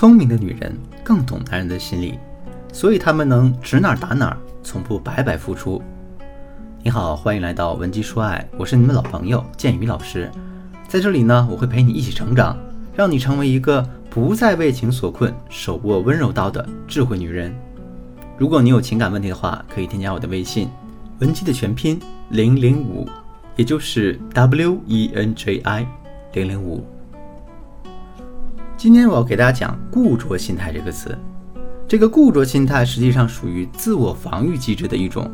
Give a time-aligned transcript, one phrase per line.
[0.00, 2.18] 聪明的女人更懂男人的心理，
[2.72, 5.82] 所以她们能指哪打哪，从不白白付出。
[6.82, 10.30] 你好，欢迎来到文姬说爱，我是你们老朋友建宇老师。
[10.88, 12.56] 在这里呢，我会陪你一起成长，
[12.94, 17.54] 让你成为一个不再为情所困、手握温柔刀的智慧女人。
[18.38, 20.70] 如果你有情感问题的话，可以添加我的微信
[21.18, 23.06] 文姬的全拼零零五，
[23.54, 25.86] 也就是 W E N J I
[26.32, 26.86] 零零五。
[28.80, 31.14] 今天我要给大家讲“固着心态”这个词。
[31.86, 35.30] 这个固着心态实际上属于自我防御机制的一种。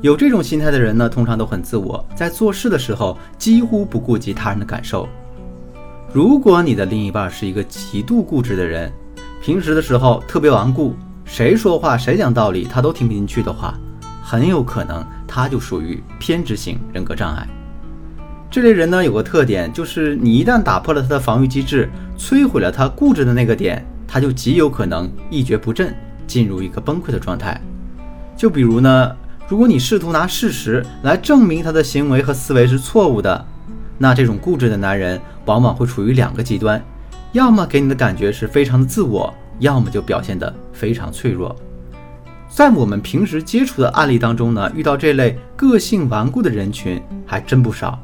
[0.00, 5.08] 有这种心态的人呢，通常都很自我，在做事的时候几乎不顾及他人的感受。
[6.12, 8.92] 如果你的另一半是一个极度固执的人，
[9.42, 13.74] 平时的时候特别顽固，谁说话谁讲道理他都听不进去的话，
[14.22, 17.44] 很有可能他就属于偏执型人格障碍。
[18.50, 21.88] 这类人呢，有个特点，就是你一旦打破了他的防御机制，
[22.18, 25.94] 摧毁了他固执的那个点，他就极有可能一蹶不振，
[26.26, 27.60] 进入一个崩溃的状态。
[28.34, 29.14] 就比如呢，
[29.48, 33.46] 如果你试图拿事实来证明他的行为和思维是错误的，
[33.98, 36.82] 那这种固执的男人往往会处于两个极端，
[37.32, 41.54] 要么给你的感觉是非常的自我，要么就表现得非常脆弱。
[42.48, 48.02] 在我们平时接触的案例当中呢，遇到这类个性顽固的人群还真不少。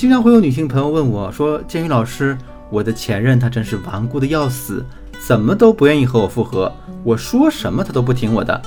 [0.00, 2.34] 经常会有女性朋友问我说：“建宇老师，
[2.70, 4.82] 我的前任他真是顽固的要死，
[5.26, 6.72] 怎么都不愿意和我复合，
[7.04, 8.62] 我说什么他都不听我的，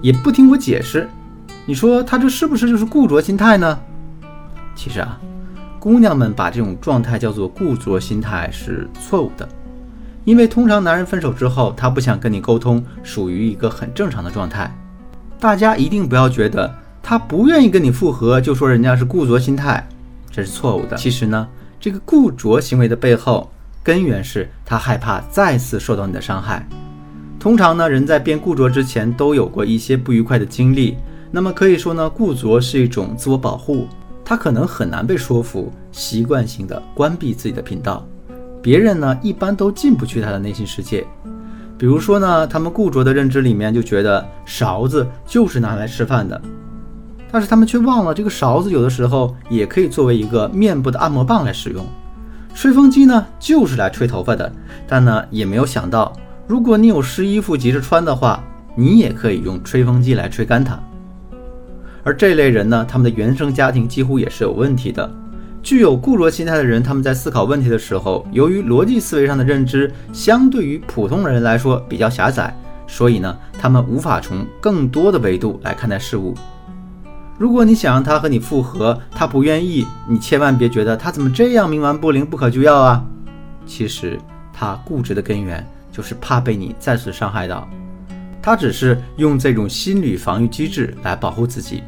[0.00, 1.08] 也不听我解释。
[1.66, 3.78] 你说他这是不是就是固着心态呢？”
[4.74, 5.20] 其实啊，
[5.78, 9.48] 姑娘们把这种状态叫做固着心态是错误的，
[10.24, 14.76] 因为通常男人分手之后，他不想跟你沟通，属于一个很正常的状态。
[15.38, 19.86] 大家一定不要觉得他不愿意跟你复合，就说人家是固着心态。
[20.32, 20.96] 这是错误的。
[20.96, 21.46] 其实呢，
[21.78, 23.48] 这个固着行为的背后
[23.84, 26.66] 根源是他害怕再次受到你的伤害。
[27.38, 30.96] 通常呢，人在变固着之前都有过一些不愉快的经历。
[31.30, 33.86] 那么可以说呢，固着是一种自我保护，
[34.24, 38.06] 他可能很难被说服，习惯性的关闭自己的频道。
[38.62, 41.04] 别人呢，一般都进不去他的内心世界。
[41.76, 46.40] 比如说呢，他们固着的认知里面就觉得勺子就是拿来吃饭的。
[47.32, 51.84] 但是他们却忘了，这个勺子有的时候也可以作为一个面部的按摩棒来使用。
[52.54, 54.52] 吹风机呢，就是来吹头发的。
[54.86, 56.12] 但呢，也没有想到，
[56.46, 58.44] 如果你有湿衣服急着穿的话，
[58.76, 60.78] 你也可以用吹风机来吹干它。
[62.04, 65.10] 而这类人呢，他们的原生家庭几乎也是有问题的。
[65.62, 72.54] 具有固着心态的人，他们在思考问题的时候，由于逻辑思维上的认知相对于普通人来说比较狭窄，
[72.86, 76.34] 所以呢，他们无法从更多的维度来看待事物。
[77.42, 83.04] 如果你想让他和你复合，他不愿意，你千万别觉得他怎么这样冥顽不灵、不可救药啊！
[83.66, 84.16] 其实
[84.52, 87.68] 他固执的根源就是怕被你再次伤害到，
[88.40, 91.82] 他只是用这种心理防御机制来保护自己。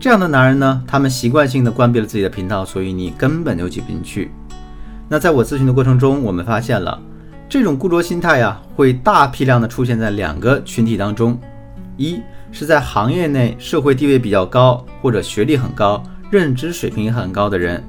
[0.00, 4.32] 这样的男人呢，他们习惯性的关闭了自己的频道，所以你根本就挤不进去。
[5.08, 7.00] 那在我咨询的过程中，我们发现了
[7.48, 11.38] 这种固着心态呀，会大批量的出现在两个群体当中，
[11.96, 12.20] 一。
[12.50, 17.82] 是在行业内社会地位比较高，或者学历很高、认知水平也很高的人。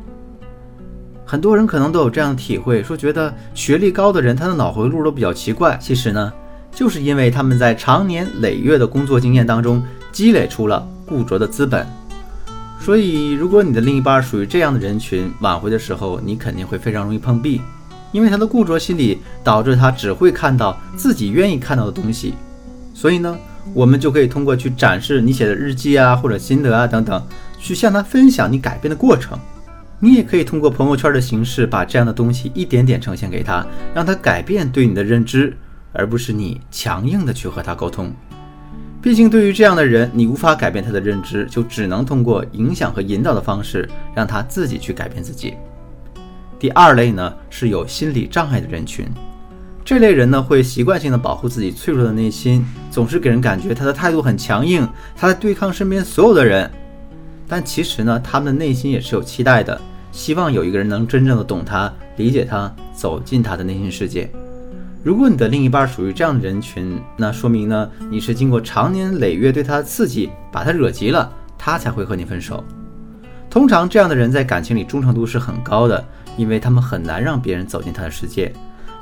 [1.25, 5.77] 很多人可能都有这样的体会，说觉得学历高的人他的脑回路都比较奇怪。
[5.79, 6.33] 其实呢，
[6.73, 11.87] 就是因为他们在长年累月的工作经验当中积累出了固着的资本。
[12.79, 17.61] 所以，如果你的另一半属于这样的人群，挽回的时候你肯定会非常容易碰壁，
[18.11, 22.33] 因为他的固着心理导致他只会看到自己愿意看到的东西。
[22.93, 23.37] 所以呢。
[23.73, 27.21] 我们就可以通过去展示你写的日记啊，或者心得啊等等，
[27.59, 29.37] 去向他分享你改变的过程。
[29.99, 35.55] 你也可以通过朋友圈的形式，把这样的东西一点点呈现给他，让他改变对你的认知，
[35.91, 38.13] 而不是你强硬的去和他沟通。
[39.01, 45.53] 毕竟对于这样的人，你无法改变他的认知，就只能通过影响和引导的方式，让他自己去改变自己。
[46.57, 49.05] 第二类呢，是有心理障碍的人群。
[49.89, 56.69] 这类人呢，会习惯性的保护自己脆弱的内心，总是给人感觉他的态度很强硬，他在对抗身边所有的人。
[57.47, 59.81] 但其实呢，他们的内心也是有期待的，
[60.11, 64.29] 希望有一个人能真正的懂他、理解他、走进他的内心世界。
[65.01, 72.63] 如果你的另一半属于这样的人群，那说明呢，你是经过长年累月对他的刺激，把他惹急了，他才会和你分手。
[73.49, 76.05] 通常这样的人在感情里忠诚度是很高的，
[76.37, 78.53] 因为他们很难让别人走进他的世界。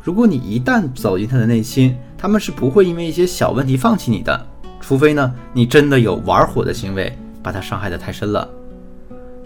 [0.07, 4.47] 如果你一旦走进他的内心，他们是不会因为一些小问题放弃你的，
[4.79, 7.11] 除非呢，你真的有玩火的行为，
[7.43, 8.47] 把他伤害的太深了。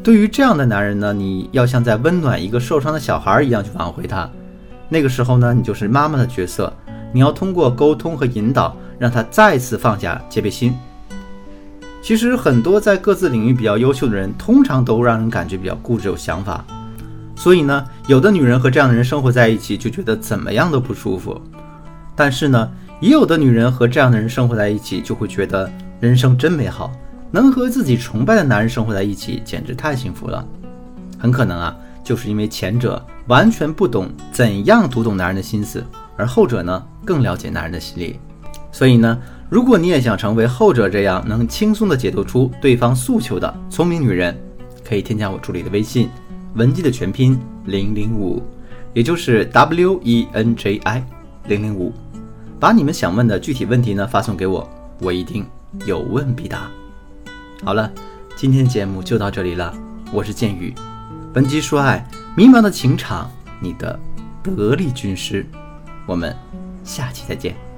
[0.03, 4.29] 对于这样的男人呢，你要像在温暖一个受伤的小孩一样去挽回他，
[4.87, 6.71] 那个时候呢，你就是妈妈的角色，
[7.11, 10.77] 你要通过沟通和引导，让他再次放下戒备心。
[12.03, 16.63] 其实很多在各自领域比较优秀的人，通常都让人感觉比较固执有想法，
[17.41, 21.41] 所以呢，有的女人和这样的人生活在一起，就觉得怎么样都不舒服。
[22.15, 25.67] 但是呢，也有的女人和这样的人生活在一起，就会觉得
[25.99, 26.91] 人生真美好，
[27.31, 30.45] 能和自己崇拜的男人生活在一起，简直太幸福了。
[31.17, 35.83] 很可能啊，就是因为前者完全不懂怎样读懂男人的心思，
[36.15, 38.19] 而后者呢，更了解男人的心理。
[38.71, 39.19] 所以呢。
[39.49, 44.33] 如果你也想成为后者这样能轻松地解读出对方诉求的聪明女人，
[44.87, 46.07] 可以添加我助理的微信，
[46.55, 48.43] 文姬的全拼零零五，
[48.93, 51.03] 也就是 W E N J I
[51.47, 51.93] 零零五，
[52.59, 54.69] 把你们想问的具体问题呢发送给我，
[54.99, 55.45] 我一定
[55.85, 56.69] 有问必答。
[57.63, 57.89] 好了，
[58.35, 59.73] 今天节目就到这里了，
[60.11, 60.73] 我是剑宇，
[61.33, 62.05] 文姬说爱，
[62.35, 63.31] 迷茫的情场，
[63.61, 63.97] 你的
[64.43, 65.45] 得力军师，
[66.05, 66.35] 我们
[66.83, 67.70] 下期再见。